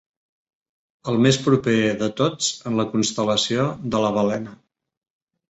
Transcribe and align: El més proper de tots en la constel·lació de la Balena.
El 1.11 1.19
més 1.25 1.37
proper 1.47 1.75
de 1.99 2.07
tots 2.21 2.49
en 2.71 2.81
la 2.81 2.87
constel·lació 2.95 3.69
de 3.93 4.03
la 4.07 4.13
Balena. 4.19 4.57